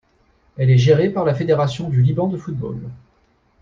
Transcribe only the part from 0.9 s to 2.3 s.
par la Fédération du Liban